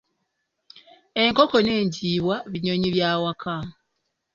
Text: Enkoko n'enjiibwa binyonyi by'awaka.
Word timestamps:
Enkoko 1.23 1.57
n'enjiibwa 1.61 2.35
binyonyi 2.51 2.89
by'awaka. 2.95 3.55